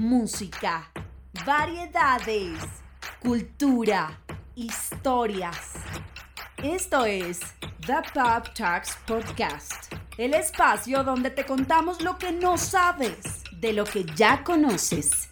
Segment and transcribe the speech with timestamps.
[0.00, 0.90] música,
[1.44, 2.58] variedades,
[3.20, 4.18] cultura,
[4.54, 5.74] historias.
[6.56, 7.40] Esto es
[7.84, 13.84] The Pop Talks Podcast, el espacio donde te contamos lo que no sabes de lo
[13.84, 15.28] que ya conoces.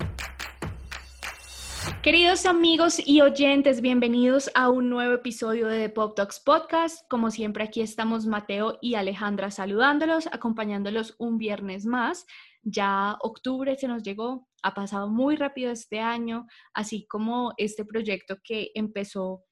[2.02, 7.08] Queridos amigos y oyentes, bienvenidos a un nuevo episodio de The Pop Talks Podcast.
[7.08, 12.26] Como siempre, aquí estamos Mateo y Alejandra saludándolos, acompañándolos un viernes más.
[12.62, 18.36] Ya octubre se nos llegó, ha pasado muy rápido este año, así como este proyecto
[18.42, 19.44] que empezó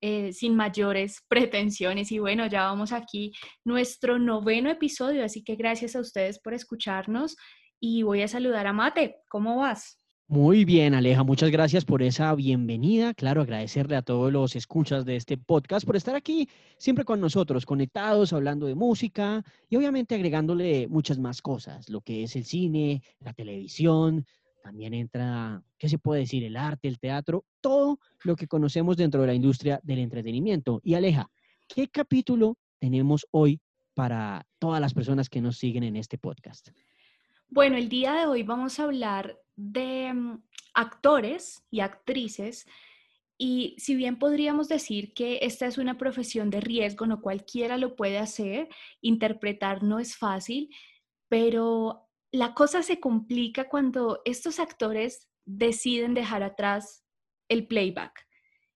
[0.00, 2.10] eh, sin mayores pretensiones.
[2.12, 3.32] Y bueno, ya vamos aquí,
[3.64, 7.36] nuestro noveno episodio, así que gracias a ustedes por escucharnos
[7.80, 9.16] y voy a saludar a Mate.
[9.28, 10.02] ¿Cómo vas?
[10.32, 13.12] Muy bien, Aleja, muchas gracias por esa bienvenida.
[13.12, 17.66] Claro, agradecerle a todos los escuchas de este podcast por estar aquí siempre con nosotros,
[17.66, 23.02] conectados, hablando de música y obviamente agregándole muchas más cosas, lo que es el cine,
[23.20, 24.24] la televisión,
[24.62, 26.44] también entra, ¿qué se puede decir?
[26.44, 30.80] El arte, el teatro, todo lo que conocemos dentro de la industria del entretenimiento.
[30.82, 31.30] Y Aleja,
[31.68, 33.60] ¿qué capítulo tenemos hoy
[33.94, 36.70] para todas las personas que nos siguen en este podcast?
[37.48, 40.42] Bueno, el día de hoy vamos a hablar de mm,
[40.74, 42.66] actores y actrices
[43.36, 47.96] y si bien podríamos decir que esta es una profesión de riesgo, no cualquiera lo
[47.96, 48.68] puede hacer,
[49.00, 50.70] interpretar no es fácil,
[51.28, 52.01] pero
[52.32, 57.04] la cosa se complica cuando estos actores deciden dejar atrás
[57.48, 58.26] el playback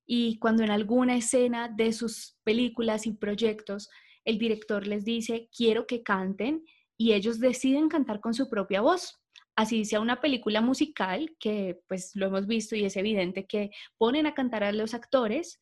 [0.07, 3.89] y cuando en alguna escena de sus películas y proyectos
[4.25, 6.65] el director les dice, quiero que canten
[6.99, 9.21] y ellos deciden cantar con su propia voz
[9.57, 14.27] así sea una película musical, que pues lo hemos visto y es evidente que ponen
[14.27, 15.59] a cantar a los actores,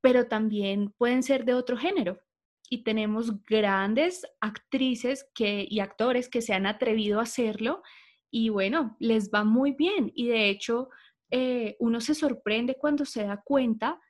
[0.00, 2.20] pero también pueden ser de otro género.
[2.70, 7.82] Y tenemos grandes actrices que, y actores que se han atrevido a hacerlo
[8.36, 10.10] y bueno, les va muy bien.
[10.12, 10.88] Y de hecho,
[11.30, 14.00] eh, uno se sorprende cuando se da cuenta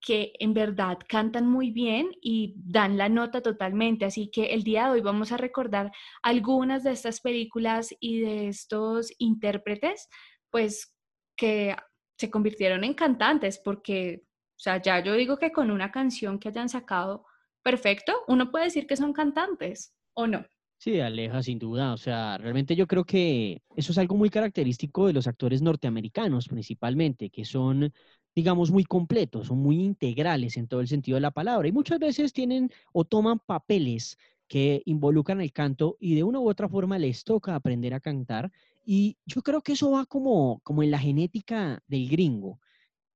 [0.00, 4.06] que en verdad cantan muy bien y dan la nota totalmente.
[4.06, 5.92] Así que el día de hoy vamos a recordar
[6.22, 10.08] algunas de estas películas y de estos intérpretes,
[10.50, 10.96] pues
[11.36, 11.76] que
[12.18, 16.48] se convirtieron en cantantes, porque, o sea, ya yo digo que con una canción que
[16.48, 17.26] hayan sacado,
[17.66, 20.46] perfecto, uno puede decir que son cantantes, ¿o no?
[20.78, 21.94] Sí, Aleja, sin duda.
[21.94, 26.46] O sea, realmente yo creo que eso es algo muy característico de los actores norteamericanos,
[26.46, 27.92] principalmente, que son
[28.36, 31.98] digamos, muy completos, son muy integrales en todo el sentido de la palabra y muchas
[31.98, 34.16] veces tienen o toman papeles
[34.46, 38.52] que involucran el canto y de una u otra forma les toca aprender a cantar
[38.84, 42.60] y yo creo que eso va como, como en la genética del gringo.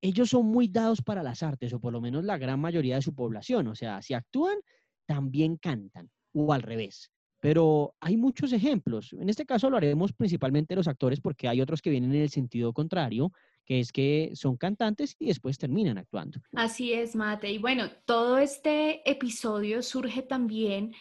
[0.03, 3.03] Ellos son muy dados para las artes o por lo menos la gran mayoría de
[3.03, 4.59] su población, o sea, si actúan,
[5.07, 7.11] también cantan o al revés.
[7.41, 9.15] Pero hay muchos ejemplos.
[9.15, 12.31] En este caso lo haremos principalmente los actores porque hay otros que vienen en el
[12.31, 13.33] sentido contrario,
[13.65, 16.41] que es que son cantantes y después terminan actuando.
[16.55, 17.51] Así es, Mate.
[17.51, 20.93] Y bueno, todo este episodio surge también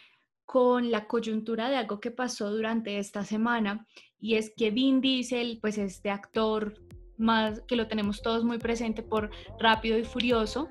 [0.46, 3.86] con la coyuntura de algo que pasó durante esta semana
[4.18, 6.74] y es que Vin Diesel, pues este actor
[7.20, 10.68] más que lo tenemos todos muy presente por Rápido y Furioso,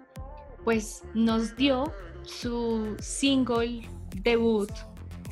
[0.64, 1.94] pues nos dio
[2.24, 3.88] su single
[4.24, 4.72] debut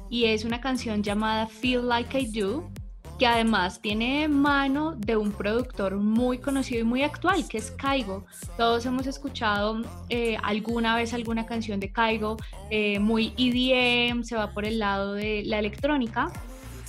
[0.10, 2.70] y es una canción llamada Feel Like I Do
[3.18, 8.26] que además tiene mano de un productor muy conocido y muy actual, que es Kaigo.
[8.58, 12.38] Todos hemos escuchado eh, alguna vez alguna canción de Kaigo,
[12.70, 16.32] eh, muy EDM, se va por el lado de la electrónica.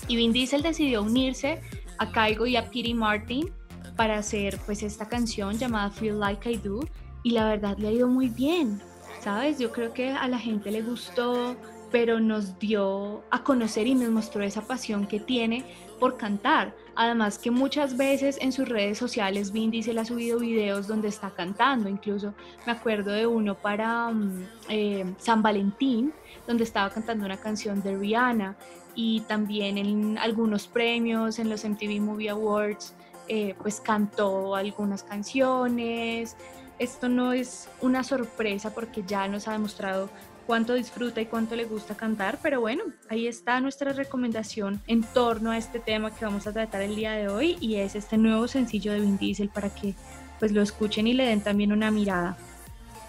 [0.07, 1.61] Y Vin Diesel decidió unirse
[1.99, 3.51] a Kaigo y a Piri Martin
[3.99, 6.81] para hacer pues esta canción llamada Feel Like I Do
[7.25, 8.81] y la verdad le ha ido muy bien,
[9.21, 9.59] ¿sabes?
[9.59, 11.57] Yo creo que a la gente le gustó,
[11.91, 15.65] pero nos dio a conocer y nos mostró esa pasión que tiene
[15.99, 16.77] por cantar.
[16.95, 21.31] Además que muchas veces en sus redes sociales Vin Diesel ha subido videos donde está
[21.31, 22.35] cantando, incluso
[22.67, 26.13] me acuerdo de uno para mm, eh, San Valentín,
[26.47, 28.57] donde estaba cantando una canción de Rihanna
[28.95, 32.95] y también en algunos premios, en los MTV Movie Awards,
[33.29, 36.37] eh, pues cantó algunas canciones.
[36.79, 40.09] Esto no es una sorpresa porque ya nos ha demostrado
[40.47, 45.51] cuánto disfruta y cuánto le gusta cantar, pero bueno, ahí está nuestra recomendación en torno
[45.51, 48.49] a este tema que vamos a tratar el día de hoy y es este nuevo
[48.49, 49.95] sencillo de Vin Diesel para que
[50.39, 52.39] pues lo escuchen y le den también una mirada.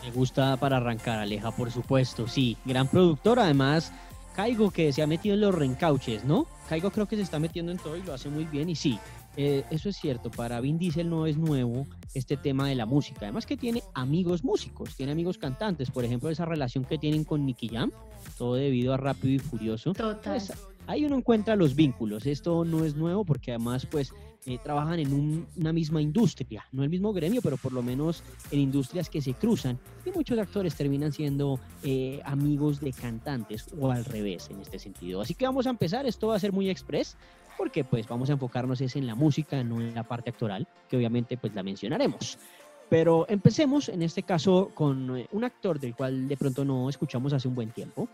[0.04, 3.94] Me gusta para arrancar, Aleja, por supuesto, sí, gran productor, además
[4.36, 6.46] Caigo que se ha metido en los reencauches, ¿no?
[6.68, 9.00] Caigo creo que se está metiendo en todo y lo hace muy bien y sí,
[9.38, 13.22] eh, eso es cierto, para Vin Diesel no es nuevo este tema de la música.
[13.22, 15.92] Además que tiene amigos músicos, tiene amigos cantantes.
[15.92, 17.92] Por ejemplo, esa relación que tienen con Nicky Jam,
[18.38, 19.94] todo debido a Rápido y Furioso.
[19.94, 20.22] Total.
[20.24, 20.52] Pues,
[20.88, 22.26] ahí uno encuentra los vínculos.
[22.26, 24.12] Esto no es nuevo porque además pues
[24.46, 28.60] eh, trabajan en una misma industria, no el mismo gremio, pero por lo menos en
[28.60, 29.78] industrias que se cruzan.
[30.04, 35.22] Y muchos actores terminan siendo eh, amigos de cantantes o al revés en este sentido.
[35.22, 37.18] Así que vamos a empezar, esto va a ser muy express
[37.60, 40.96] porque pues vamos a enfocarnos es en la música, no en la parte actoral, que
[40.96, 42.40] obviamente pues la mencionaremos.
[42.88, 47.34] Pero empecemos en este caso con eh, un actor del cual de pronto no escuchamos
[47.34, 48.08] hace un buen tiempo,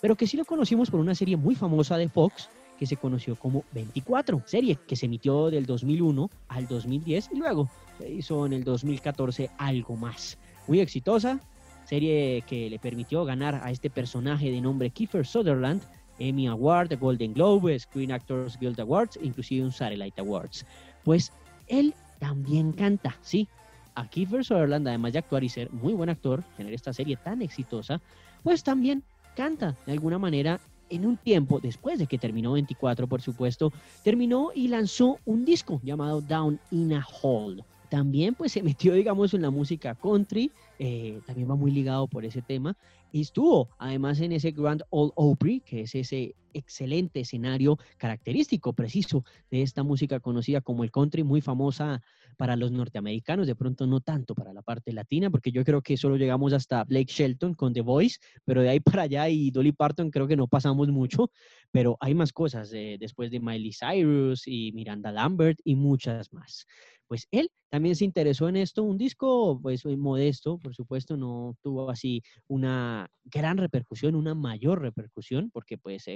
[0.00, 2.48] pero que sí lo conocimos por una serie muy famosa de Fox
[2.78, 7.68] que se conoció como 24, serie que se emitió del 2001 al 2010 y luego
[7.98, 10.38] se hizo en el 2014 algo más.
[10.68, 11.40] Muy exitosa,
[11.86, 15.82] serie que le permitió ganar a este personaje de nombre Kiefer Sutherland
[16.18, 20.64] Emmy Award, Golden Globe, Screen Actors Guild Awards, inclusive un Satellite Awards.
[21.04, 21.32] Pues
[21.68, 23.48] él también canta, ¿sí?
[23.94, 27.42] A Kiefer Sutherland, además de actuar y ser muy buen actor, tener esta serie tan
[27.42, 28.00] exitosa,
[28.42, 29.02] pues también
[29.34, 30.60] canta de alguna manera
[30.90, 33.72] en un tiempo, después de que terminó 24, por supuesto,
[34.02, 37.64] terminó y lanzó un disco llamado Down in a Hole.
[37.88, 42.24] También pues se metió, digamos, en la música country, eh, también va muy ligado por
[42.24, 42.76] ese tema,
[43.12, 49.24] y estuvo además en ese Grand Ole Opry, que es ese excelente escenario característico, preciso,
[49.50, 52.02] de esta música conocida como el country, muy famosa
[52.36, 55.96] para los norteamericanos, de pronto no tanto para la parte latina, porque yo creo que
[55.96, 59.72] solo llegamos hasta Blake Shelton con The Voice, pero de ahí para allá y Dolly
[59.72, 61.30] Parton creo que no pasamos mucho,
[61.70, 66.66] pero hay más cosas eh, después de Miley Cyrus y Miranda Lambert y muchas más
[67.08, 71.90] pues él también se interesó en esto, un disco pues modesto, por supuesto, no tuvo
[71.90, 76.06] así una gran repercusión, una mayor repercusión, porque pues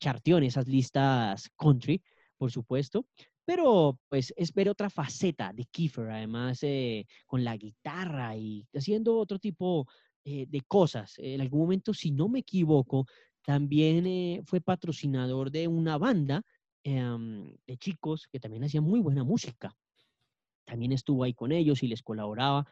[0.00, 2.02] charteó en esas listas country,
[2.36, 3.06] por supuesto,
[3.44, 9.16] pero pues es ver otra faceta de Kiefer, además eh, con la guitarra y haciendo
[9.18, 9.86] otro tipo
[10.24, 11.14] eh, de cosas.
[11.18, 13.06] En algún momento, si no me equivoco,
[13.44, 16.42] también eh, fue patrocinador de una banda
[16.82, 19.76] Em, de chicos que también hacían muy buena música.
[20.64, 22.66] También estuvo ahí con ellos y les colaboraba.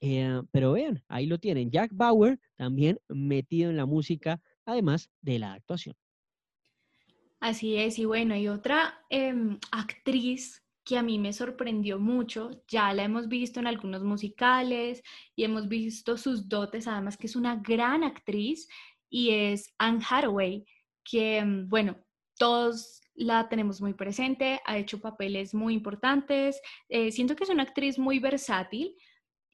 [0.00, 1.70] Eh, pero vean, ahí lo tienen.
[1.70, 5.94] Jack Bauer también metido en la música, además de la actuación.
[7.38, 12.92] Así es, y bueno, hay otra em, actriz que a mí me sorprendió mucho, ya
[12.94, 15.02] la hemos visto en algunos musicales
[15.36, 18.68] y hemos visto sus dotes, además que es una gran actriz
[19.08, 20.64] y es Anne Hathaway,
[21.04, 21.96] que em, bueno,
[22.36, 27.62] todos la tenemos muy presente, ha hecho papeles muy importantes, eh, siento que es una
[27.62, 28.96] actriz muy versátil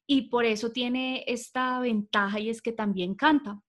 [0.07, 3.61] y por eso tiene esta ventaja y es que también canta.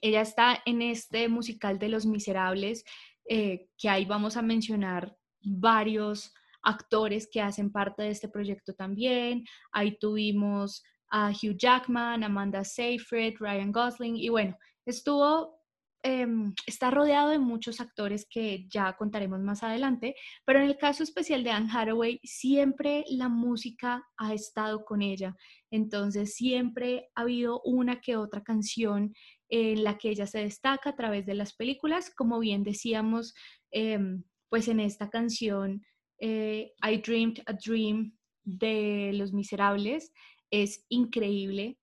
[0.00, 2.84] Ella está en este musical de Los Miserables,
[3.28, 9.44] eh, que ahí vamos a mencionar varios actores que hacen parte de este proyecto también.
[9.72, 15.63] Ahí tuvimos a Hugh Jackman, Amanda Seyfried, Ryan Gosling y bueno, estuvo
[16.06, 20.14] Em, está rodeado de muchos actores que ya contaremos más adelante,
[20.44, 25.34] pero en el caso especial de Anne Hathaway, siempre la música ha estado con ella.
[25.70, 29.14] Entonces, siempre ha habido una que otra canción
[29.48, 33.32] en la que ella se destaca a través de las películas, como bien decíamos,
[33.70, 35.82] em, pues en esta canción
[36.20, 40.12] eh, I Dreamed a Dream de Los Miserables
[40.50, 41.78] es increíble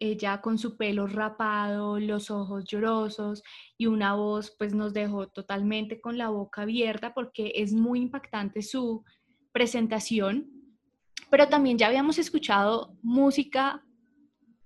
[0.00, 3.42] ella con su pelo rapado, los ojos llorosos
[3.76, 8.62] y una voz pues nos dejó totalmente con la boca abierta porque es muy impactante
[8.62, 9.04] su
[9.52, 10.50] presentación,
[11.28, 13.84] pero también ya habíamos escuchado música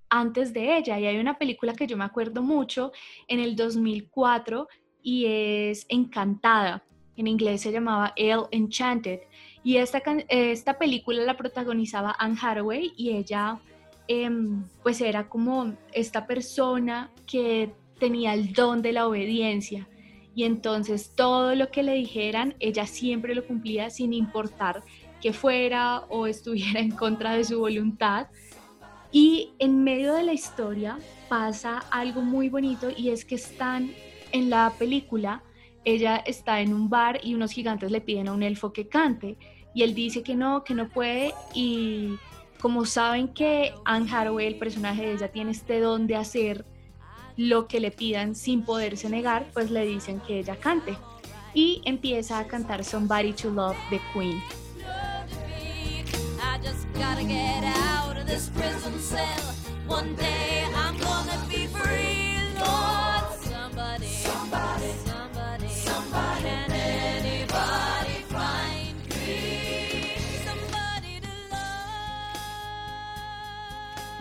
[0.09, 2.93] antes de ella y hay una película que yo me acuerdo mucho
[3.27, 4.69] en el 2004
[5.03, 6.85] y es Encantada,
[7.17, 9.21] en inglés se llamaba El Enchanted.
[9.63, 13.59] Y esta, esta película la protagonizaba Anne Hathaway y ella
[14.07, 19.89] Em, pues era como esta persona que tenía el don de la obediencia
[20.35, 24.83] y entonces todo lo que le dijeran, ella siempre lo cumplía sin importar
[25.23, 28.29] que fuera o estuviera en contra de su voluntad.
[29.11, 33.93] Y en medio de la historia pasa algo muy bonito y es que están
[34.33, 35.43] en la película,
[35.85, 39.39] ella está en un bar y unos gigantes le piden a un elfo que cante
[39.73, 42.17] y él dice que no, que no puede y
[42.65, 46.65] como saben que Anne Hathaway, el personaje de ella, tiene este don de hacer
[47.37, 50.97] lo que le pidan sin poderse negar, pues le dicen que ella cante.
[51.53, 54.43] Y empieza a cantar Somebody to Love de Queen.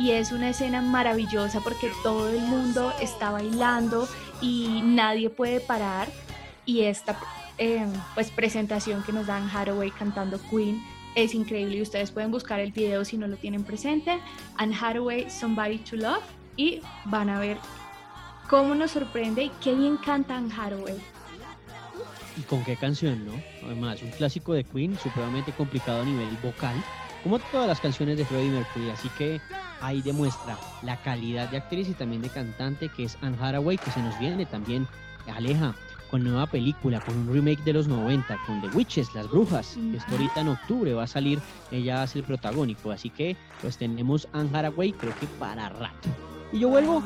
[0.04, 4.06] Y es una escena maravillosa porque todo el mundo está bailando
[4.42, 6.10] y nadie puede parar.
[6.66, 7.18] y esta
[7.58, 10.84] eh, pues presentación que nos dan Hathaway cantando Queen
[11.16, 14.20] es increíble y ustedes pueden buscar el video si no lo tienen presente.
[14.58, 16.24] Anne Hathaway, Somebody to Love
[16.58, 17.58] y van a ver
[18.50, 20.98] cómo nos sorprende y qué bien canta Anne Hathaway.
[22.36, 23.34] ¿Y con qué canción, no?
[23.64, 26.76] Además, un clásico de Queen, supremamente complicado a nivel vocal,
[27.24, 29.42] como todas las canciones de Freddie Mercury, así que
[29.82, 33.92] ahí demuestra la calidad de actriz y también de cantante que es Anne Hathaway, que
[33.92, 34.88] se nos viene también,
[35.34, 35.74] aleja
[36.12, 39.98] con nueva película, con un remake de los 90, con The Witches, Las Brujas, que
[39.98, 41.40] esto ahorita en octubre va a salir,
[41.72, 46.10] ella hace el protagónico, así que pues tenemos Anne Hathaway creo que para rato.
[46.52, 47.02] Y yo vuelvo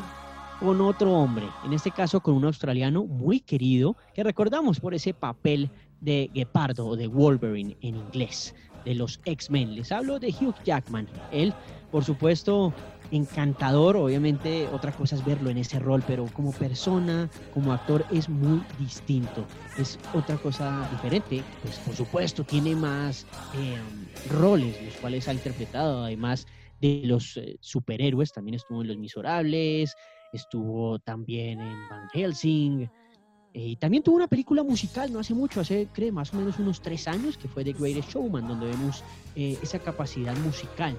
[0.59, 5.13] con otro hombre, en este caso con un australiano muy querido, que recordamos por ese
[5.13, 5.69] papel
[6.01, 8.53] de Gepardo o de Wolverine en inglés,
[8.87, 9.75] de los X-Men.
[9.75, 11.07] Les hablo de Hugh Jackman.
[11.31, 11.53] Él,
[11.91, 12.73] por supuesto,
[13.11, 18.29] encantador, obviamente otra cosa es verlo en ese rol, pero como persona, como actor es
[18.29, 19.45] muy distinto,
[19.77, 23.25] es otra cosa diferente, pues por supuesto tiene más
[23.55, 23.77] eh,
[24.29, 26.47] roles, los cuales ha interpretado, además
[26.81, 29.95] de los eh, superhéroes, también estuvo en Los Miserables,
[30.33, 32.89] estuvo también en Van Helsing,
[33.53, 36.81] y también tuvo una película musical no hace mucho, hace creo más o menos unos
[36.81, 39.03] tres años, que fue The Greatest Showman, donde vemos
[39.35, 40.95] eh, esa capacidad musical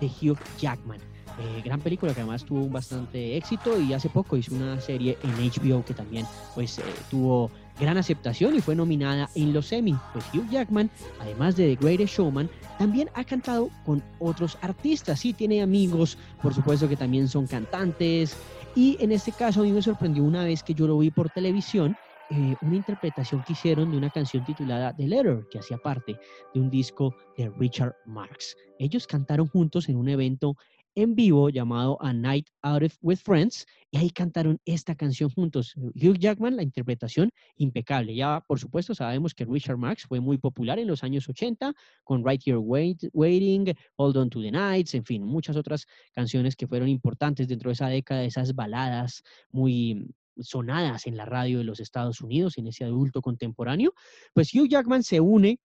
[0.00, 1.00] de Hugh Jackman.
[1.40, 5.18] Eh, gran película que además tuvo un bastante éxito y hace poco hizo una serie
[5.22, 9.96] en HBO que también pues eh, tuvo gran aceptación y fue nominada en los Emmy.
[10.12, 10.90] Pues Hugh Jackman,
[11.20, 15.20] además de The Greatest Showman, también ha cantado con otros artistas.
[15.20, 18.36] Sí, tiene amigos, por supuesto que también son cantantes.
[18.76, 21.30] Y en este caso a mí me sorprendió una vez que yo lo vi por
[21.30, 21.96] televisión,
[22.30, 26.18] eh, una interpretación que hicieron de una canción titulada The Letter, que hacía parte
[26.54, 28.56] de un disco de Richard Marx.
[28.78, 30.56] Ellos cantaron juntos en un evento
[30.94, 35.74] en vivo llamado A Night Out with Friends y ahí cantaron esta canción juntos.
[35.76, 38.14] Hugh Jackman, la interpretación impecable.
[38.14, 42.24] Ya, por supuesto, sabemos que Richard Marx fue muy popular en los años 80 con
[42.24, 46.88] Right Here Waiting, Hold On to the Nights, en fin, muchas otras canciones que fueron
[46.88, 52.20] importantes dentro de esa década, esas baladas muy sonadas en la radio de los Estados
[52.20, 53.94] Unidos, en ese adulto contemporáneo.
[54.32, 55.60] Pues Hugh Jackman se une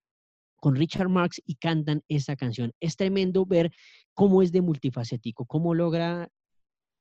[0.60, 2.72] con Richard Marx y cantan esta canción.
[2.78, 3.72] Es tremendo ver
[4.14, 6.28] cómo es de multifacético, cómo logra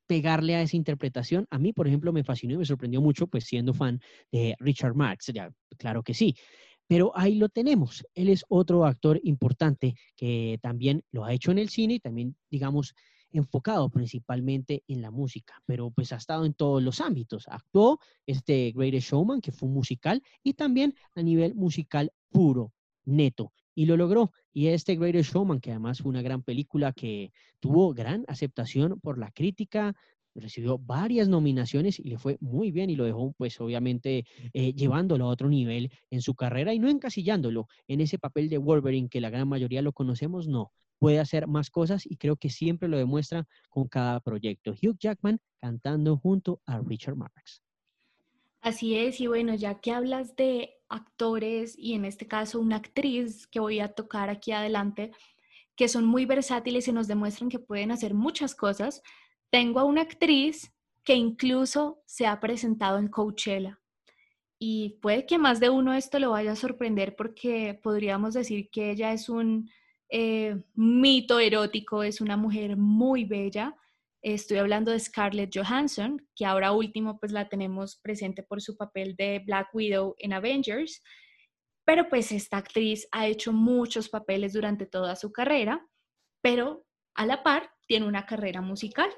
[0.07, 1.45] pegarle a esa interpretación.
[1.51, 3.99] A mí, por ejemplo, me fascinó y me sorprendió mucho, pues siendo fan
[4.31, 5.31] de Richard Marx,
[5.77, 6.35] claro que sí.
[6.87, 8.03] Pero ahí lo tenemos.
[8.15, 12.35] Él es otro actor importante que también lo ha hecho en el cine y también,
[12.49, 12.95] digamos,
[13.31, 17.47] enfocado principalmente en la música, pero pues ha estado en todos los ámbitos.
[17.47, 22.73] Actuó este Greatest Showman, que fue musical, y también a nivel musical puro
[23.09, 23.51] neto.
[23.75, 24.31] Y lo logró.
[24.51, 29.17] Y este Greatest Showman, que además fue una gran película que tuvo gran aceptación por
[29.17, 29.95] la crítica,
[30.35, 35.25] recibió varias nominaciones y le fue muy bien y lo dejó pues obviamente eh, llevándolo
[35.25, 39.21] a otro nivel en su carrera y no encasillándolo en ese papel de Wolverine que
[39.21, 42.97] la gran mayoría lo conocemos, no, puede hacer más cosas y creo que siempre lo
[42.97, 44.71] demuestra con cada proyecto.
[44.71, 47.61] Hugh Jackman cantando junto a Richard Marx.
[48.61, 53.47] Así es, y bueno, ya que hablas de actores y en este caso una actriz
[53.47, 55.11] que voy a tocar aquí adelante,
[55.75, 59.01] que son muy versátiles y nos demuestran que pueden hacer muchas cosas,
[59.49, 63.79] tengo a una actriz que incluso se ha presentado en Coachella.
[64.59, 68.91] Y puede que más de uno esto lo vaya a sorprender porque podríamos decir que
[68.91, 69.69] ella es un
[70.09, 73.75] eh, mito erótico, es una mujer muy bella
[74.21, 79.15] Estoy hablando de Scarlett Johansson, que ahora último pues la tenemos presente por su papel
[79.15, 81.01] de Black Widow en Avengers,
[81.85, 85.87] pero pues esta actriz ha hecho muchos papeles durante toda su carrera,
[86.41, 86.85] pero
[87.15, 89.09] a la par tiene una carrera musical.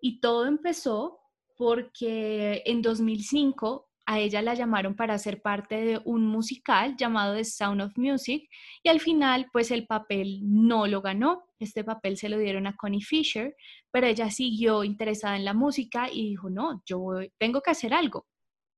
[0.00, 1.20] Y todo empezó
[1.56, 7.44] porque en 2005 a ella la llamaron para ser parte de un musical llamado The
[7.44, 8.48] Sound of Music
[8.82, 11.44] y al final pues el papel no lo ganó.
[11.58, 13.54] Este papel se lo dieron a Connie Fisher,
[13.90, 18.26] pero ella siguió interesada en la música y dijo, no, yo tengo que hacer algo.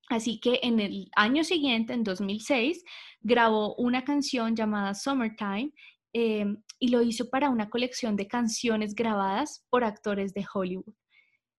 [0.08, 2.82] Así que en el año siguiente, en 2006,
[3.20, 5.70] grabó una canción llamada Summertime
[6.12, 10.92] eh, y lo hizo para una colección de canciones grabadas por actores de Hollywood.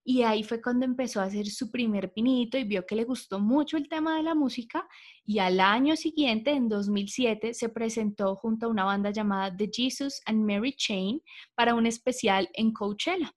[0.03, 3.39] Y ahí fue cuando empezó a hacer su primer pinito y vio que le gustó
[3.39, 4.87] mucho el tema de la música
[5.25, 10.21] y al año siguiente, en 2007, se presentó junto a una banda llamada The Jesus
[10.25, 11.21] and Mary Chain
[11.55, 13.31] para un especial en Coachella.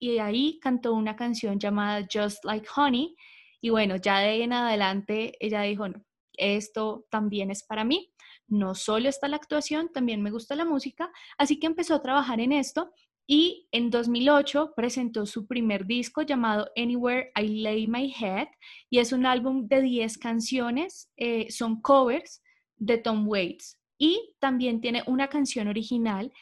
[0.00, 3.14] Y ahí cantó una canción llamada Just Like Honey.
[3.60, 8.12] Y bueno, ya de en adelante ella dijo, no, esto también es para mí.
[8.48, 11.10] No solo está la actuación, también me gusta la música.
[11.36, 12.92] Así que empezó a trabajar en esto
[13.30, 18.48] Y en 2008 presentó su primer disco llamado Anywhere I Lay My Head
[18.88, 22.42] y es un álbum de 10 canciones, eh, son covers
[22.76, 26.32] de Tom Waits y también tiene una canción original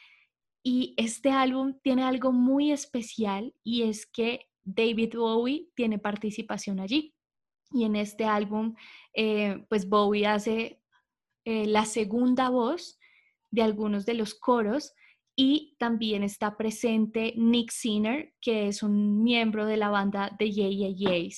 [0.63, 7.15] y este álbum tiene algo muy especial y es que David Bowie tiene participación allí.
[7.73, 8.77] Y en este álbum,
[9.13, 10.81] eh, pues Bowie hace
[11.45, 12.99] eh, la segunda voz
[13.51, 14.93] de algunos de los coros
[15.37, 20.91] y también está presente Nick Sinner, que es un miembro de la banda de Yeah
[20.91, 21.29] Yeah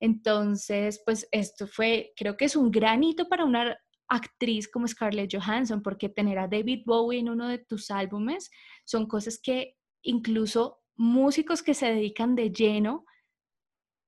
[0.00, 3.78] Entonces, pues esto fue, creo que es un gran hito para una
[4.08, 8.50] actriz como Scarlett Johansson, porque tener a David Bowie en uno de tus álbumes
[8.84, 13.04] son cosas que incluso músicos que se dedican de lleno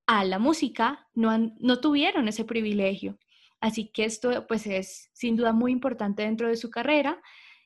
[0.09, 3.17] a la música no tuvieron ese privilegio.
[3.61, 7.21] Así que esto pues es sin duda muy importante dentro de su carrera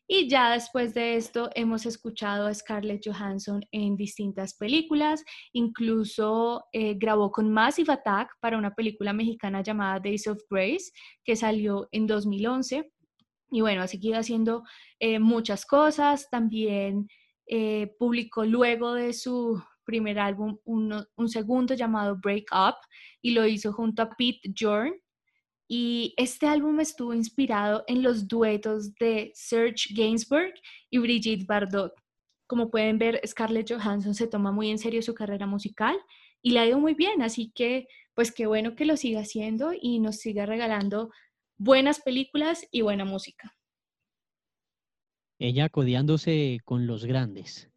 [0.06, 6.94] y ya después de esto hemos escuchado a Scarlett Johansson en distintas películas, incluso eh,
[6.94, 10.92] grabó con Massive Attack para una película mexicana llamada Days of Grace,
[11.25, 12.90] que salió en 2011.
[13.50, 14.62] Y bueno, ha seguido haciendo
[14.99, 16.28] eh, muchas cosas.
[16.30, 17.08] También
[17.46, 22.76] eh, publicó luego de su primer álbum un segundo llamado Break Up
[23.23, 24.94] y lo hizo junto a Pete Jorn
[25.68, 30.54] y este álbum estuvo inspirado en los duetos de Serge Gainsbourg
[30.90, 31.92] y Brigitte Bardot.
[32.47, 35.97] Como pueden ver, Scarlett Johansson se toma muy en serio su carrera musical
[36.42, 39.73] y le ha ido muy bien, así que pues qué bueno que lo siga haciendo
[39.78, 41.11] y nos siga regalando
[41.56, 43.56] buenas películas y buena música.
[45.38, 47.71] Ella codiándose con los grandes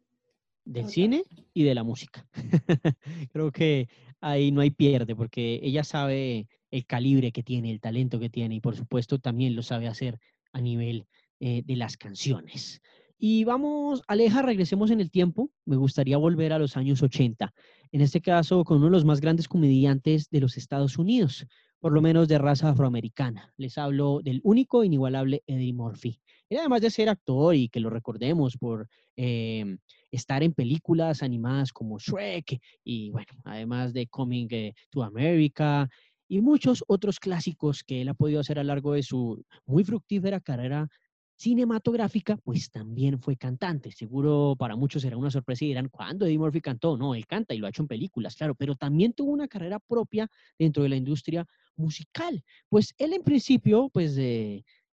[0.64, 2.28] del cine y de la música.
[3.32, 3.88] Creo que
[4.20, 8.56] ahí no hay pierde porque ella sabe el calibre que tiene, el talento que tiene
[8.56, 10.18] y por supuesto también lo sabe hacer
[10.52, 11.06] a nivel
[11.40, 12.80] eh, de las canciones.
[13.20, 15.50] Y vamos, Aleja, regresemos en el tiempo.
[15.64, 17.52] Me gustaría volver a los años 80,
[17.90, 21.44] en este caso con uno de los más grandes comediantes de los Estados Unidos,
[21.80, 23.52] por lo menos de raza afroamericana.
[23.56, 26.20] Les hablo del único, inigualable Eddie Murphy.
[26.48, 29.78] Y además de ser actor y que lo recordemos por em,
[30.10, 35.88] estar en películas animadas como Shrek y bueno, además de Coming eh, to America
[36.28, 39.82] y muchos otros clásicos que él ha podido hacer a lo largo de su muy
[39.82, 40.88] fructífera carrera
[41.36, 43.92] cinematográfica, pues también fue cantante.
[43.92, 46.96] Seguro para muchos será una sorpresa y dirán, ¿cuándo Eddie Murphy cantó?
[46.96, 49.78] No, él canta y lo ha hecho en películas, claro, pero también tuvo una carrera
[49.78, 52.42] propia dentro de la industria musical.
[52.68, 54.16] Pues él en principio, pues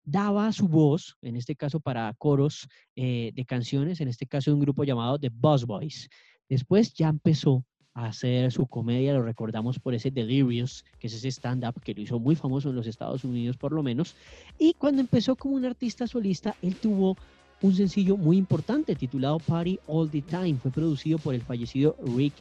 [0.03, 4.55] daba su voz, en este caso para coros eh, de canciones, en este caso de
[4.55, 6.09] un grupo llamado The Buzz Boys.
[6.49, 11.81] Después ya empezó hacer su comedia, lo recordamos por ese Delirious, que es ese stand-up
[11.81, 14.15] que lo hizo muy famoso en los Estados Unidos por lo menos.
[14.57, 17.17] Y cuando empezó como un artista solista, él tuvo
[17.61, 20.55] un sencillo muy importante titulado Party All the Time.
[20.55, 22.33] Fue producido por el fallecido Rick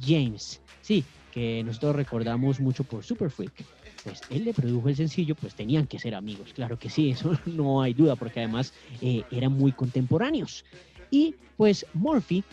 [0.00, 0.60] James.
[0.82, 3.64] Sí, que nosotros recordamos mucho por Super Freak.
[4.04, 7.38] Pues él le produjo el sencillo, pues tenían que ser amigos, claro que sí, eso
[7.46, 10.64] no hay duda, porque además eh, eran muy contemporáneos.
[11.10, 12.44] Y pues Murphy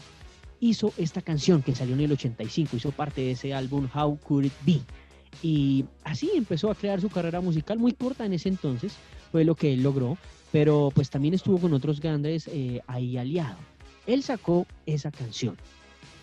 [0.60, 4.46] hizo esta canción que salió en el 85, hizo parte de ese álbum How Could
[4.46, 4.82] It Be.
[5.44, 8.94] Y así empezó a crear su carrera musical muy corta en ese entonces,
[9.32, 10.18] fue lo que él logró,
[10.52, 13.58] pero pues también estuvo con otros grandes eh, ahí aliado.
[14.08, 15.58] Él sacó esa canción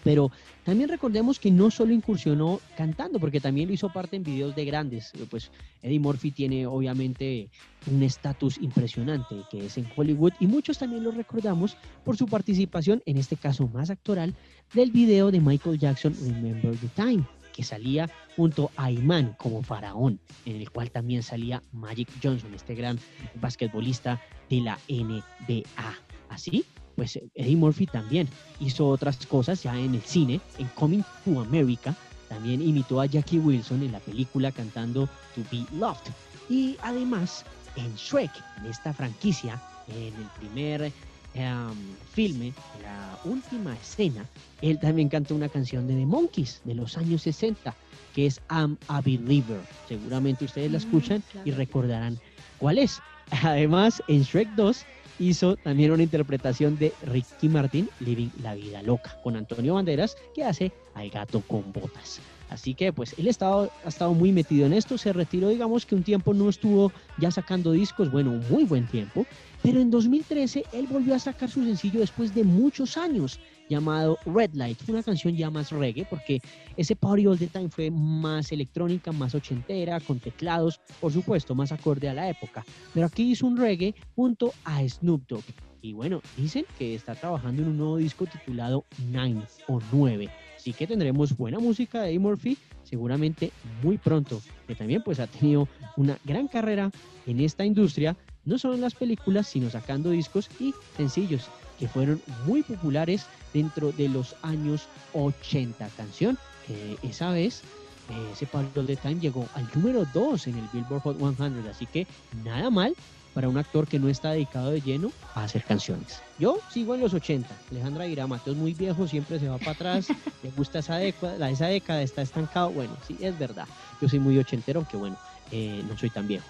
[0.05, 0.31] pero
[0.65, 5.13] también recordemos que no solo incursionó cantando, porque también hizo parte en videos de grandes.
[5.31, 5.51] Pues
[5.83, 7.49] Eddie Murphy tiene obviamente
[7.91, 13.03] un estatus impresionante que es en Hollywood y muchos también lo recordamos por su participación,
[13.07, 14.35] en este caso más actoral,
[14.75, 20.19] del video de Michael Jackson Remember the Time que salía junto a Iman como faraón,
[20.45, 22.99] en el cual también salía Magic Johnson, este gran
[23.37, 25.95] basquetbolista de la NBA.
[26.29, 26.65] Así
[26.97, 28.29] pues Eddie Murphy también
[28.61, 31.95] hizo otras cosas ya en el cine, en Coming to America,
[32.29, 36.11] también imitó a Jackie Wilson en la película cantando To Be Loved.
[36.49, 37.45] Y además
[37.77, 40.93] en Shrek, en esta franquicia, en el primer
[41.35, 41.75] em,
[42.13, 42.53] filme,
[42.83, 44.25] la última escena,
[44.63, 47.75] él también cantó una canción de The Monkeys de los años 60,
[48.15, 49.61] que es I'm a Believer.
[49.89, 52.19] Seguramente ustedes la escuchan y recordarán
[52.59, 53.01] cuál es.
[53.43, 54.85] Además, en Shrek 2
[55.19, 60.45] hizo también una interpretación de Ricky Martin, Living la Vida Loca, con Antonio Banderas, que
[60.45, 62.21] hace al gato con botas.
[62.51, 66.03] Así que pues él ha estado muy metido en esto, se retiró, digamos que un
[66.03, 69.27] tiempo no estuvo ya sacando discos, bueno, un muy buen tiempo,
[69.63, 74.55] pero en 2013 él volvió a sacar su sencillo después de muchos años llamado Red
[74.55, 74.79] Light.
[74.89, 76.41] Una canción ya más reggae porque
[76.77, 81.73] ese Party All the Time fue más electrónica, más ochentera, con teclados, por supuesto, más
[81.73, 82.65] acorde a la época.
[82.93, 85.45] Pero aquí hizo un reggae junto a Snoop Dogg.
[85.83, 90.31] Y bueno, dicen que está trabajando en un nuevo disco titulado Nine o 9.
[90.57, 93.51] Así que tendremos buena música de Eddie Murphy seguramente
[93.83, 96.91] muy pronto, que también pues ha tenido una gran carrera
[97.27, 101.49] en esta industria, no solo en las películas, sino sacando discos y sencillos
[101.85, 105.87] que fueron muy populares dentro de los años 80.
[105.99, 107.61] Canción que esa vez
[108.09, 111.85] eh, ese Pablo de Time llegó al número 2 en el Billboard Hot 100, así
[111.85, 112.07] que
[112.43, 112.95] nada mal
[113.35, 116.23] para un actor que no está dedicado de lleno a hacer canciones.
[116.39, 117.55] Yo sigo en los 80.
[117.71, 120.09] Alejandra dirá, Mateo es muy viejo, siempre se va para atrás,
[120.43, 122.71] le gusta esa década, esa década está estancado.
[122.71, 123.69] Bueno, sí, es verdad.
[124.01, 125.19] Yo soy muy ochentero, aunque bueno,
[125.51, 126.47] eh, no soy tan viejo,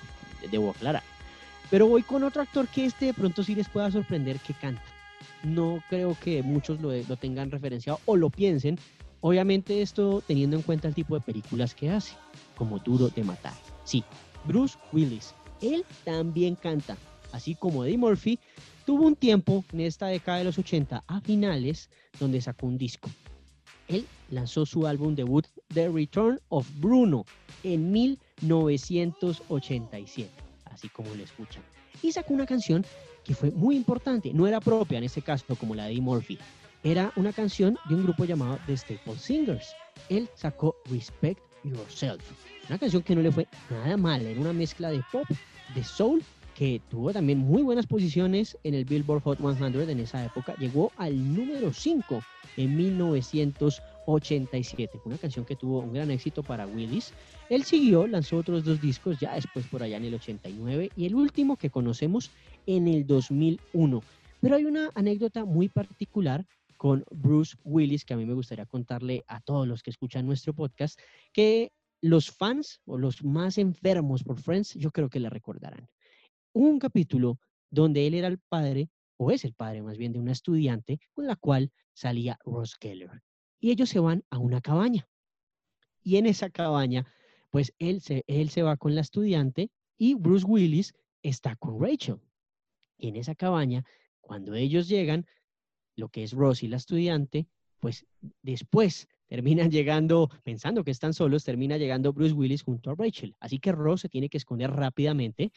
[0.48, 1.02] debo aclarar.
[1.70, 4.93] Pero voy con otro actor que este de pronto sí les pueda sorprender que canta.
[5.42, 8.78] No creo que muchos lo, tengan referenciado o lo piensen.
[9.20, 12.14] Obviamente esto teniendo en cuenta el tipo de películas que hace,
[12.56, 13.54] como Duro de Matar.
[13.84, 14.04] Sí,
[14.46, 15.34] Bruce Willis
[15.72, 16.96] él también canta.
[17.32, 18.38] Así como Eddie Murphy,
[18.86, 23.10] tuvo un tiempo en esta década de los 80 a finales donde sacó un disco.
[23.88, 27.26] Él lanzó su álbum debut The Return of Bruno
[27.62, 30.30] en 1987,
[30.66, 31.62] así como lo escuchan.
[32.02, 32.84] Y sacó una canción
[33.24, 36.38] que fue muy importante, no era propia en ese caso como la de Murphy,
[36.82, 39.74] era una canción de un grupo llamado The Staple Singers.
[40.10, 42.22] Él sacó Respect Yourself,
[42.68, 45.24] una canción que no le fue nada mal, era una mezcla de pop
[45.74, 46.22] de Soul,
[46.54, 50.54] que tuvo también muy buenas posiciones en el Billboard Hot 100 en esa época.
[50.58, 52.22] Llegó al número 5
[52.56, 52.76] en
[54.06, 57.12] 1987, una canción que tuvo un gran éxito para Willis.
[57.48, 61.14] Él siguió, lanzó otros dos discos ya después por allá en el 89 y el
[61.14, 62.30] último que conocemos
[62.66, 64.02] en el 2001.
[64.40, 66.44] Pero hay una anécdota muy particular
[66.76, 70.52] con Bruce Willis que a mí me gustaría contarle a todos los que escuchan nuestro
[70.52, 71.00] podcast,
[71.32, 75.88] que los fans o los más enfermos por Friends, yo creo que le recordarán.
[76.52, 77.38] Un capítulo
[77.70, 81.26] donde él era el padre, o es el padre más bien, de una estudiante con
[81.26, 83.22] la cual salía Ross Keller.
[83.64, 85.08] Y ellos se van a una cabaña.
[86.02, 87.10] Y en esa cabaña,
[87.48, 92.20] pues él se, él se va con la estudiante y Bruce Willis está con Rachel.
[92.98, 93.82] Y en esa cabaña,
[94.20, 95.24] cuando ellos llegan,
[95.96, 97.46] lo que es Ross y la estudiante,
[97.80, 98.04] pues
[98.42, 103.34] después terminan llegando, pensando que están solos, termina llegando Bruce Willis junto a Rachel.
[103.40, 105.52] Así que Ross se tiene que esconder rápidamente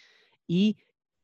[0.48, 0.78] y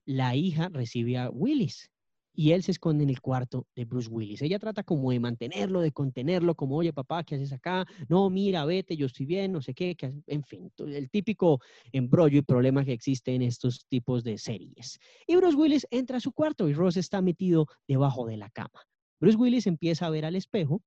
[0.03, 1.92] la hija recibe a Willis
[2.33, 4.41] y él se esconde en el cuarto de Bruce Willis.
[4.41, 7.85] Ella trata como de mantenerlo, de contenerlo, como, oye, papá, ¿qué haces acá?
[8.09, 9.95] No, mira, vete, yo estoy bien, no sé qué,
[10.27, 14.99] en fin, el típico embrollo y problema que existe en estos tipos de series.
[15.27, 18.81] Y Bruce Willis entra a su cuarto y Ross está metido debajo de la cama.
[19.19, 20.81] Bruce Willis empieza a ver al espejo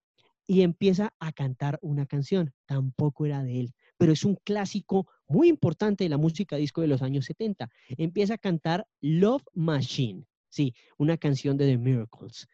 [0.46, 2.52] y empieza a cantar una canción.
[2.66, 6.88] Tampoco era de él, pero es un clásico muy importante de la música disco de
[6.88, 7.68] los años 70.
[7.96, 10.24] Empieza a cantar Love Machine,
[10.56, 12.48] sí, una canción de The Miracles.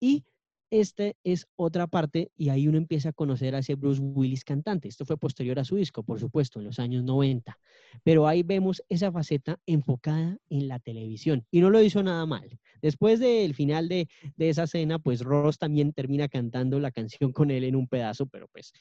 [0.00, 0.24] Y
[0.70, 4.88] esta es otra parte y ahí uno empieza a conocer a ese Bruce Willis cantante.
[4.88, 7.58] Esto fue posterior a su disco, por supuesto, en los años 90.
[8.02, 12.58] Pero ahí vemos esa faceta enfocada en la televisión y no lo hizo nada mal.
[12.80, 17.50] Después del final de, de esa escena, pues Ross también termina cantando la canción con
[17.50, 18.72] él en un pedazo, pero pues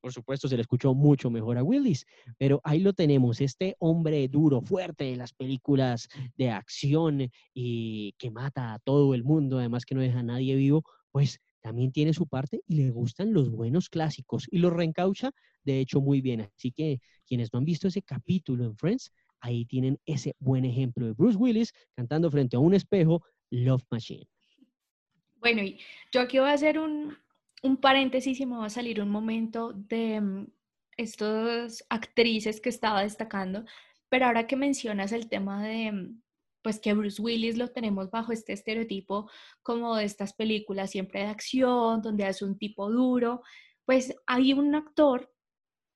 [0.00, 2.06] por supuesto, se le escuchó mucho mejor a Willis,
[2.36, 8.30] pero ahí lo tenemos, este hombre duro, fuerte de las películas de acción y que
[8.30, 12.14] mata a todo el mundo, además que no deja a nadie vivo, pues también tiene
[12.14, 15.32] su parte y le gustan los buenos clásicos y los reencaucha,
[15.64, 16.42] de hecho, muy bien.
[16.42, 21.06] Así que quienes no han visto ese capítulo en Friends, ahí tienen ese buen ejemplo
[21.06, 24.26] de Bruce Willis cantando frente a un espejo Love Machine.
[25.36, 25.78] Bueno, y
[26.12, 27.16] yo aquí voy a hacer un,
[27.62, 30.46] un paréntesis y me va a salir un momento de mm,
[30.96, 33.64] estas actrices que estaba destacando,
[34.08, 36.22] pero ahora que mencionas el tema de mm,
[36.62, 39.30] pues que Bruce Willis lo tenemos bajo este estereotipo
[39.62, 43.42] como de estas películas siempre de acción, donde hace un tipo duro,
[43.84, 45.32] pues hay un actor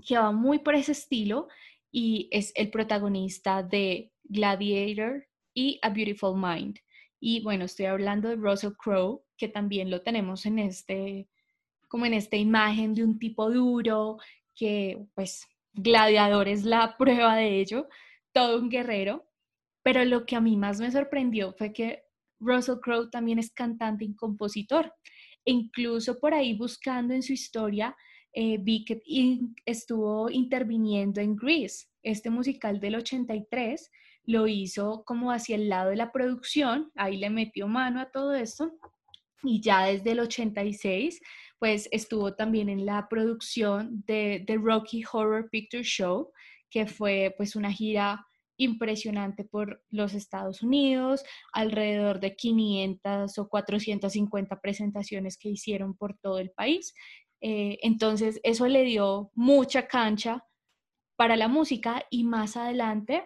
[0.07, 1.49] que va muy por ese estilo
[1.91, 6.79] y es el protagonista de Gladiator y A Beautiful Mind.
[7.21, 11.29] Y bueno, estoy hablando de Russell Crowe, que también lo tenemos en este,
[11.93, 14.17] como en esta imagen de un tipo duro,
[14.55, 17.87] que pues Gladiador es la prueba de ello,
[18.33, 19.29] todo un guerrero.
[19.83, 22.05] Pero lo que a mí más me sorprendió fue que
[22.41, 24.91] Russell Crowe también es cantante y compositor.
[25.45, 27.95] E incluso por ahí buscando en su historia,
[28.33, 29.03] eh, vi que
[29.67, 33.91] estuvo interviniendo en Grease, este musical del 83,
[34.25, 38.35] lo hizo como hacia el lado de la producción, ahí le metió mano a todo
[38.35, 38.73] esto.
[39.43, 41.21] Y ya desde el 86,
[41.63, 46.33] pues estuvo también en la producción de The Rocky Horror Picture Show,
[46.69, 51.23] que fue pues una gira impresionante por los Estados Unidos,
[51.53, 56.95] alrededor de 500 o 450 presentaciones que hicieron por todo el país.
[57.41, 60.45] Eh, entonces, eso le dio mucha cancha
[61.15, 63.23] para la música y más adelante,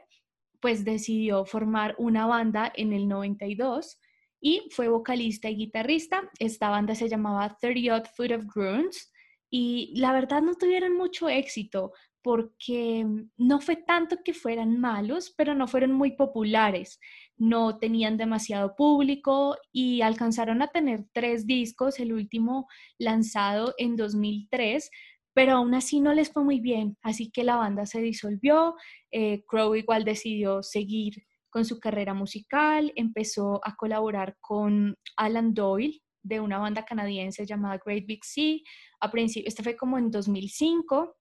[0.61, 3.99] pues decidió formar una banda en el 92
[4.47, 6.31] y fue vocalista y guitarrista.
[6.39, 9.13] Esta banda se llamaba 30 Foot of Grunts
[9.51, 13.05] y la verdad no tuvieron mucho éxito porque
[13.37, 17.01] no fue tanto que fueran malos, pero no fueron muy populares,
[17.37, 24.91] no tenían demasiado público y alcanzaron a tener tres discos, el último lanzado en 2003,
[25.35, 28.77] pero aún así no les fue muy bien, así que la banda se disolvió,
[29.11, 31.25] eh, Crow igual decidió seguir
[31.57, 37.81] con su carrera musical, empezó a colaborar con Alan Doyle de una banda canadiense llamada
[37.83, 38.59] Great Big Sea,
[39.01, 41.17] a principio, este fue como en 2005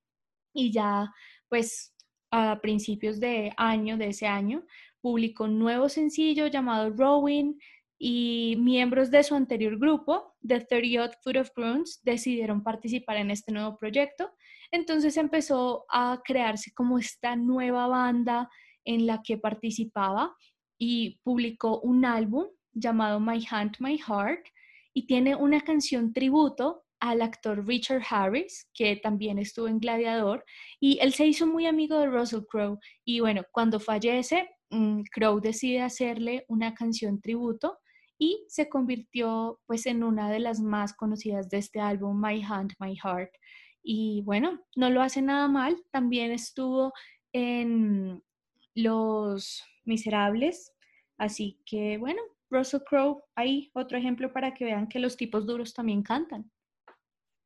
[0.54, 1.10] y ya
[1.48, 1.96] pues
[2.32, 4.66] a principios de año, de ese año,
[5.00, 7.54] publicó un nuevo sencillo llamado Rowing
[7.98, 13.54] y miembros de su anterior grupo, The 30 Foot of Grunts, decidieron participar en este
[13.54, 14.34] nuevo proyecto.
[14.70, 18.50] Entonces empezó a crearse como esta nueva banda
[18.86, 20.36] en la que participaba
[20.78, 24.46] y publicó un álbum llamado My Hand, My Heart
[24.94, 30.44] y tiene una canción tributo al actor Richard Harris, que también estuvo en Gladiador,
[30.80, 32.80] y él se hizo muy amigo de Russell Crowe.
[33.04, 37.78] Y bueno, cuando fallece, mm, Crowe decide hacerle una canción tributo
[38.18, 42.74] y se convirtió pues en una de las más conocidas de este álbum, My Hand,
[42.80, 43.32] My Heart.
[43.84, 46.94] Y bueno, no lo hace nada mal, también estuvo
[47.34, 48.24] en
[48.76, 50.74] Los Miserables,
[51.18, 55.74] así que bueno, Russell Crowe, ahí otro ejemplo para que vean que los tipos duros
[55.74, 56.52] también cantan.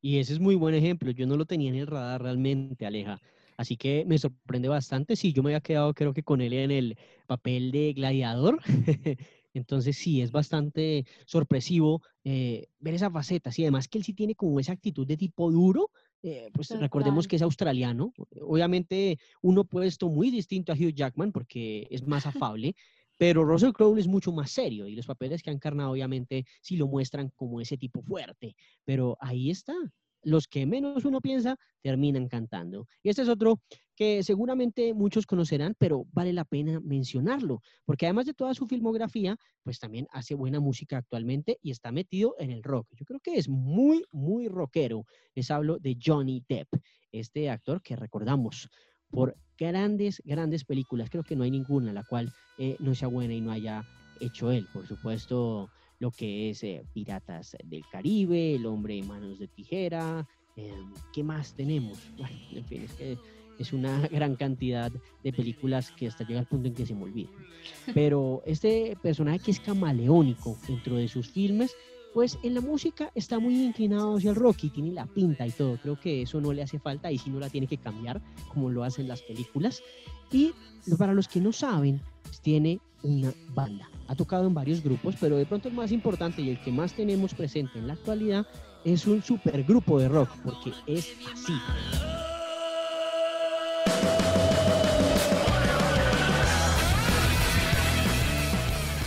[0.01, 1.11] Y ese es muy buen ejemplo.
[1.11, 3.21] Yo no lo tenía en el radar realmente, Aleja.
[3.57, 5.15] Así que me sorprende bastante.
[5.15, 8.59] Sí, yo me había quedado creo que con él en el papel de gladiador.
[9.53, 13.51] Entonces sí, es bastante sorpresivo eh, ver esa faceta.
[13.51, 15.91] Sí, además que él sí tiene como esa actitud de tipo duro.
[16.21, 18.13] Eh, pues recordemos que es australiano.
[18.41, 22.75] Obviamente uno puesto muy distinto a Hugh Jackman porque es más afable.
[23.17, 26.77] Pero Russell Crowe es mucho más serio y los papeles que han encarnado obviamente sí
[26.77, 28.55] lo muestran como ese tipo fuerte.
[28.86, 29.73] Pero ahí está.
[30.21, 32.88] Los que menos uno piensa terminan cantando.
[33.03, 33.62] Y este es otro
[33.99, 39.35] que seguramente muchos conocerán, pero vale la pena mencionarlo, porque además de toda su filmografía,
[39.62, 42.88] pues también hace buena música actualmente y está metido en el rock.
[42.95, 45.05] Yo creo que es muy, muy rockero.
[45.35, 46.69] Les hablo de Johnny Depp,
[47.12, 48.69] este actor que recordamos
[49.12, 51.09] por grandes, grandes películas.
[51.09, 53.83] Creo que no hay ninguna en la cual eh, no sea buena y no haya
[54.21, 54.65] hecho él.
[54.71, 60.25] Por supuesto, lo que es eh, Piratas del Caribe, El hombre de manos de tijera.
[60.55, 61.99] Em, ¿Qué más tenemos?
[62.17, 63.17] Bueno, en fin, es que
[63.59, 64.91] es una gran cantidad
[65.23, 67.29] de películas que hasta llega al punto en que se me olvida.
[67.93, 71.75] Pero este personaje que es camaleónico dentro de sus filmes
[72.13, 75.51] pues en la música está muy inclinado hacia el rock y tiene la pinta y
[75.51, 75.77] todo.
[75.77, 78.69] Creo que eso no le hace falta y si no la tiene que cambiar como
[78.69, 79.83] lo hacen las películas.
[80.31, 80.53] Y
[80.97, 82.01] para los que no saben,
[82.41, 83.89] tiene una banda.
[84.07, 86.93] Ha tocado en varios grupos, pero de pronto el más importante y el que más
[86.93, 88.47] tenemos presente en la actualidad
[88.83, 91.53] es un supergrupo de rock, porque es así.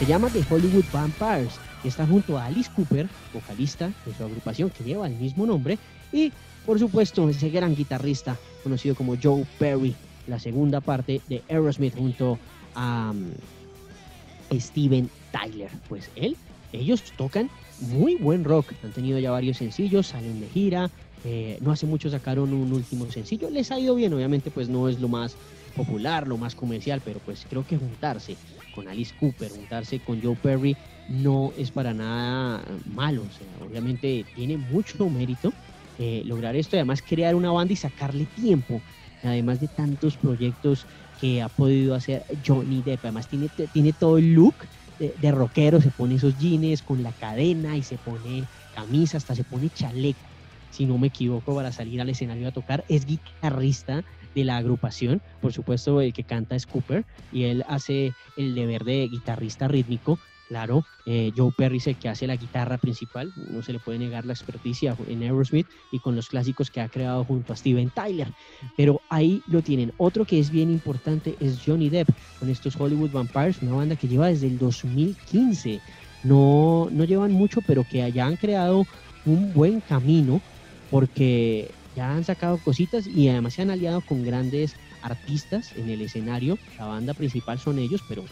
[0.02, 1.52] Se llama The Hollywood Vampires
[1.84, 5.78] está junto a Alice Cooper, vocalista de su agrupación que lleva el mismo nombre,
[6.12, 6.32] y
[6.66, 9.94] por supuesto ese gran guitarrista conocido como Joe Perry,
[10.26, 12.36] la segunda parte de Aerosmith junto
[12.74, 15.70] a mm, Steven Tyler.
[15.88, 16.36] Pues él,
[16.72, 20.90] ellos tocan muy buen rock, han tenido ya varios sencillos, salen de gira,
[21.24, 24.88] eh, no hace mucho sacaron un último sencillo, les ha ido bien, obviamente pues no
[24.88, 25.36] es lo más
[25.72, 28.38] popular, lo más comercial, pero pues creo que juntarse
[28.70, 34.26] con Alice Cooper, juntarse con Joe Perry no es para nada malo, o sea, obviamente
[34.32, 35.56] tiene mucho mérito
[35.98, 38.82] eh, lograr esto además crear una banda y sacarle tiempo,
[39.22, 44.32] además de tantos proyectos que ha podido hacer Johnny Depp, además tiene, tiene todo el
[44.32, 44.66] look
[44.98, 49.34] de, de rockero, se pone esos jeans con la cadena y se pone camisa, hasta
[49.34, 50.38] se pone chaleco,
[50.70, 54.02] si no me equivoco, para salir al escenario a tocar, es guitarrista
[54.34, 55.20] de la agrupación.
[55.40, 60.18] Por supuesto, el que canta es Cooper y él hace el deber de guitarrista rítmico.
[60.48, 63.98] Claro, eh, Joe Perry es el que hace la guitarra principal, no se le puede
[63.98, 67.88] negar la experticia en Aerosmith y con los clásicos que ha creado junto a Steven
[67.88, 68.28] Tyler.
[68.76, 69.94] Pero ahí lo tienen.
[69.96, 74.08] Otro que es bien importante es Johnny Depp con estos Hollywood Vampires, una banda que
[74.08, 75.80] lleva desde el 2015.
[76.24, 78.84] No, no llevan mucho, pero que ya han creado
[79.24, 80.42] un buen camino
[80.90, 86.02] porque ya han sacado cositas y además se han aliado con grandes artistas en el
[86.02, 86.58] escenario.
[86.78, 88.24] La banda principal son ellos, pero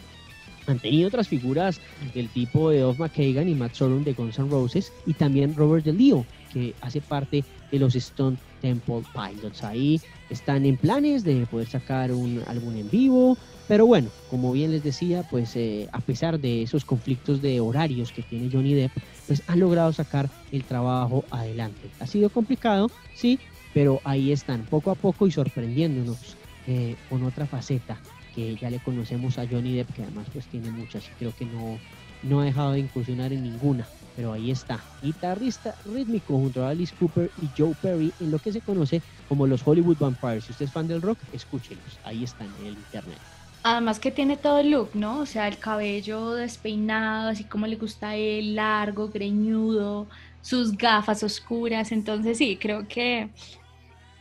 [0.67, 1.81] han tenido otras figuras
[2.13, 5.85] del tipo de Off McKagan y Matt Sorum de Guns N' Roses y también Robert
[5.85, 9.63] DeLeo, que hace parte de los Stone Temple Pilots.
[9.63, 14.71] Ahí están en planes de poder sacar un álbum en vivo, pero bueno, como bien
[14.71, 18.91] les decía, pues eh, a pesar de esos conflictos de horarios que tiene Johnny Depp,
[19.27, 21.89] pues han logrado sacar el trabajo adelante.
[21.99, 23.39] Ha sido complicado, sí,
[23.73, 26.35] pero ahí están, poco a poco y sorprendiéndonos
[26.67, 27.97] eh, con otra faceta
[28.35, 31.45] que ya le conocemos a Johnny Depp, que además pues tiene muchas y creo que
[31.45, 31.77] no,
[32.23, 36.93] no ha dejado de incursionar en ninguna, pero ahí está, guitarrista rítmico junto a Alice
[36.97, 40.45] Cooper y Joe Perry en lo que se conoce como los Hollywood Vampires.
[40.45, 43.17] Si usted es fan del rock, escúchelos, ahí están en el internet.
[43.63, 45.19] Además que tiene todo el look, ¿no?
[45.19, 50.07] O sea, el cabello despeinado, así como le gusta él, largo, greñudo,
[50.41, 51.91] sus gafas oscuras.
[51.91, 53.29] Entonces sí, creo que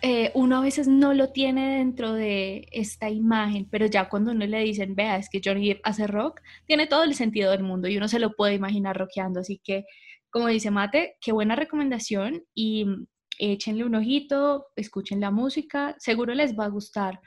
[0.02, 4.46] eh, uno a veces no lo tiene dentro de esta imagen, pero ya cuando uno
[4.46, 7.88] le dicen, vea, es que Johnny Depp hace rock, tiene todo el sentido del mundo
[7.88, 9.40] y uno se lo puede imaginar rockeando.
[9.40, 9.84] Así que,
[10.30, 13.06] como dice Mate, qué buena recomendación y mm,
[13.38, 17.20] échenle un ojito, escuchen la música, seguro les va a gustar.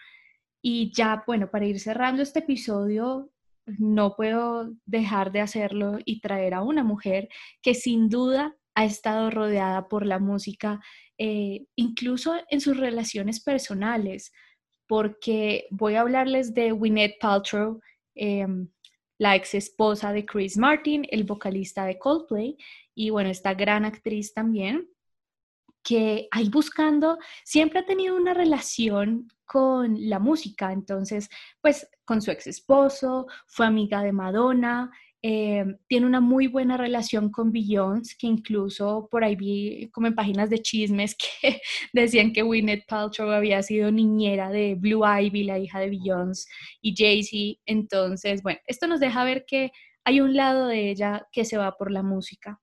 [0.61, 3.31] Y ya, bueno, para ir cerrando este episodio,
[3.65, 7.29] no puedo dejar de hacerlo y traer a una mujer
[7.61, 10.79] que sin duda ha estado rodeada por la música
[11.17, 14.31] eh, incluso en sus relaciones personales,
[14.87, 17.79] porque voy a hablarles de Gwyneth Paltrow,
[18.15, 18.67] em,
[19.17, 22.57] la ex esposa de Chris Martin, el vocalista de Coldplay,
[22.95, 24.89] y bueno, esta gran actriz también,
[25.83, 31.29] que ahí buscando, siempre ha tenido una relación con la música, entonces,
[31.61, 34.91] pues con su ex esposo, fue amiga de Madonna,
[35.25, 40.15] eh, tiene una muy buena relación con Beyoncé, que incluso por ahí vi como en
[40.15, 41.61] páginas de chismes que
[41.93, 46.49] decían que Gwyneth Paltrow había sido niñera de Blue Ivy, la hija de Beyoncé,
[46.81, 47.61] y Jay-Z.
[47.65, 49.71] Entonces, bueno, esto nos deja ver que
[50.03, 52.59] hay un lado de ella que se va por la música.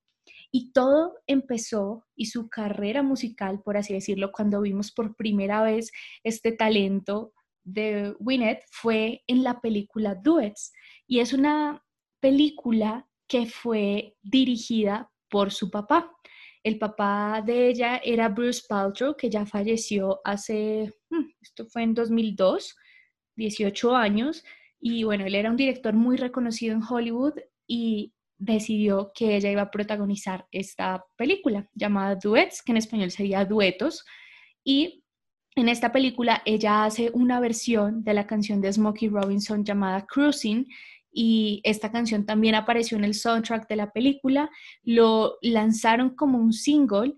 [0.52, 5.92] Y todo empezó y su carrera musical, por así decirlo, cuando vimos por primera vez
[6.24, 7.32] este talento
[7.64, 10.74] de Gwyneth fue en la película Duets.
[11.06, 11.82] Y es una
[12.20, 16.12] película que fue dirigida por su papá.
[16.62, 21.94] El papá de ella era Bruce Paltrow, que ya falleció hace, hmm, esto fue en
[21.94, 22.76] 2002,
[23.36, 24.44] 18 años,
[24.78, 27.34] y bueno, él era un director muy reconocido en Hollywood
[27.66, 33.44] y decidió que ella iba a protagonizar esta película llamada Duets, que en español sería
[33.44, 34.04] Duetos,
[34.64, 35.04] y
[35.56, 40.66] en esta película ella hace una versión de la canción de Smokey Robinson llamada Cruising,
[41.12, 44.50] y esta canción también apareció en el soundtrack de la película,
[44.82, 47.14] lo lanzaron como un single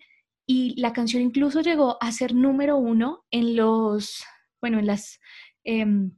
[0.47, 4.25] y la canción incluso llegó a ser número uno en los,
[4.61, 5.21] bueno, en las,
[5.65, 6.13] em,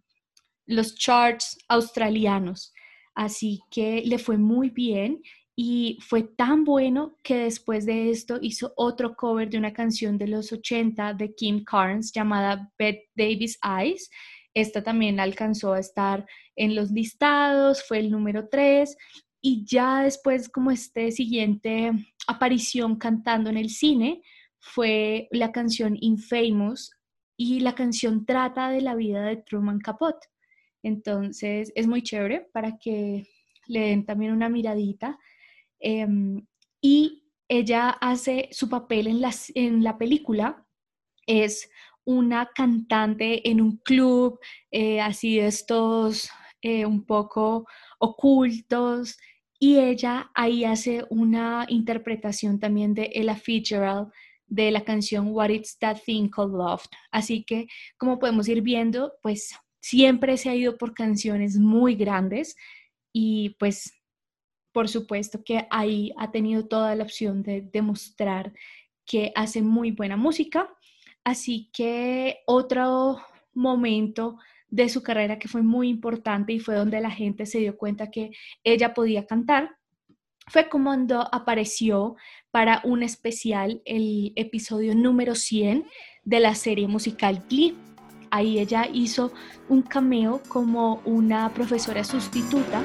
[0.67, 2.73] los charts australianos.
[3.15, 5.23] Así que le fue muy bien
[5.57, 10.27] y fue tan bueno que después de esto hizo otro cover de una canción de
[10.29, 14.11] los 80 de Kim Carnes llamada Bette Davis Eyes
[14.55, 18.97] esta también alcanzó a estar en los listados, fue el número 3
[19.41, 21.93] y ya después como este siguiente
[22.27, 24.23] aparición cantando en el cine
[24.59, 26.93] fue la canción Infamous
[27.37, 30.29] y la canción trata de la vida de Truman Capote.
[30.83, 33.27] Entonces es muy chévere para que
[33.67, 35.19] le den también una miradita.
[35.81, 36.47] Em,
[36.81, 39.21] y ella hace su papel en,
[39.55, 40.67] en la película,
[41.27, 41.71] es
[42.05, 44.39] una cantante en un club,
[44.71, 46.31] eh, así de estos
[46.63, 47.67] eh, un poco
[47.99, 49.17] ocultos,
[49.59, 54.11] y ella ahí hace una interpretación también de Ella Fitzgerald
[54.47, 56.85] de la canción What Is That Thing Called Love.
[57.11, 62.57] Así que, como podemos ir viendo, pues siempre se ha ido por canciones muy grandes
[63.13, 63.93] y pues
[64.73, 68.53] por supuesto que ahí ha tenido toda la opción de demostrar
[69.07, 70.69] que hace muy buena música
[71.25, 73.19] Así que otro
[73.55, 77.77] momento de su carrera que fue muy importante y fue donde la gente se dio
[77.77, 78.33] cuenta que
[78.63, 79.77] ella podía cantar
[80.49, 82.17] fue cuando apareció
[82.51, 85.87] para un especial el episodio número 100
[86.25, 87.75] de la serie musical Glee.
[88.31, 89.33] Ahí ella hizo
[89.69, 92.83] un cameo como una profesora sustituta.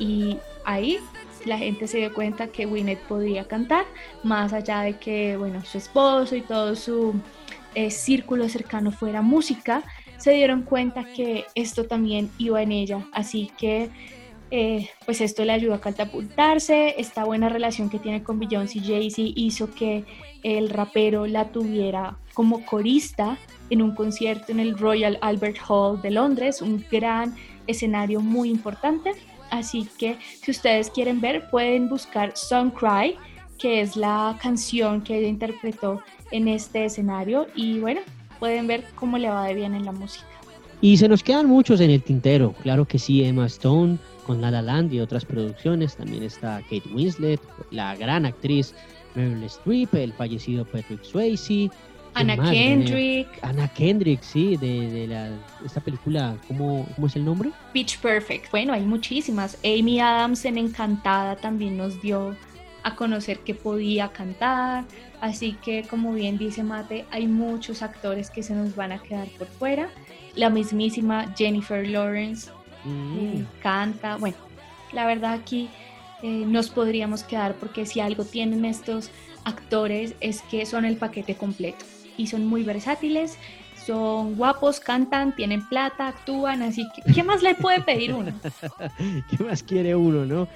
[0.00, 0.98] Y ahí
[1.44, 3.84] la gente se dio cuenta que Winnet podía cantar,
[4.24, 7.14] más allá de que, bueno, su esposo y todo su
[7.74, 9.84] eh, círculo cercano fuera música,
[10.18, 13.06] se dieron cuenta que esto también iba en ella.
[13.12, 13.90] Así que
[14.50, 16.94] eh, pues esto le ayudó a catapultarse.
[16.98, 20.04] Esta buena relación que tiene con Beyoncé y Jay-Z hizo que
[20.42, 23.38] el rapero la tuviera como corista
[23.70, 27.36] en un concierto en el Royal Albert Hall de Londres, un gran
[27.66, 29.12] escenario muy importante.
[29.50, 33.16] Así que si ustedes quieren ver, pueden buscar Song Cry,
[33.58, 37.46] que es la canción que ella interpretó en este escenario.
[37.54, 38.00] Y bueno,
[38.38, 40.26] pueden ver cómo le va de bien en la música.
[40.80, 44.50] Y se nos quedan muchos en el tintero, claro que sí, Emma Stone con La
[44.50, 47.40] La Land y otras producciones, también está Kate Winslet,
[47.70, 48.74] la gran actriz
[49.14, 51.70] Meryl Streep, el fallecido Patrick Swayze,
[52.14, 53.28] Anna Kendrick.
[53.42, 55.30] Anna Kendrick, sí, de, la,
[55.64, 57.50] esta película, ¿cómo, ¿cómo, es el nombre?
[57.72, 58.50] Pitch Perfect.
[58.50, 59.58] Bueno, hay muchísimas.
[59.64, 62.36] Amy Adams en Encantada también nos dio
[62.82, 64.84] a conocer que podía cantar.
[65.20, 69.28] Así que, como bien dice Mate, hay muchos actores que se nos van a quedar
[69.38, 69.90] por fuera.
[70.34, 72.50] La mismísima Jennifer Lawrence
[72.84, 73.18] mm.
[73.18, 74.16] eh, canta.
[74.16, 74.36] Bueno,
[74.92, 75.68] la verdad aquí
[76.22, 79.10] eh, nos podríamos quedar porque si algo tienen estos
[79.44, 81.84] actores es que son el paquete completo
[82.20, 83.38] y son muy versátiles,
[83.86, 88.32] son guapos, cantan, tienen plata, actúan, así que ¿qué más le puede pedir uno?
[89.30, 90.48] ¿Qué más quiere uno, no?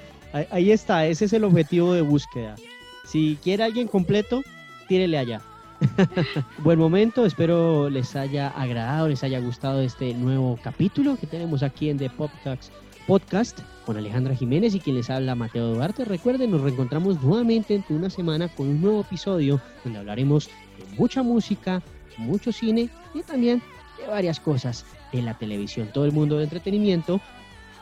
[0.50, 2.56] Ahí está, ese es el objetivo de búsqueda.
[3.04, 4.42] Si quiere alguien completo,
[4.88, 5.40] tírele allá.
[6.58, 11.88] Buen momento, espero les haya agradado, les haya gustado este nuevo capítulo que tenemos aquí
[11.88, 12.70] en The Pop Talks
[13.06, 16.04] Podcast con Alejandra Jiménez y quien les habla Mateo Duarte.
[16.04, 20.48] Recuerden, nos reencontramos nuevamente entre una semana con un nuevo episodio donde hablaremos
[20.96, 21.82] mucha música,
[22.16, 23.62] mucho cine y también
[23.98, 27.20] de varias cosas de la televisión, todo el mundo de entretenimiento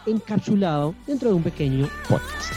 [0.07, 2.53] encapsulado dentro de un pequeño podcast.